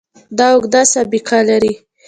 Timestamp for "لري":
1.49-1.73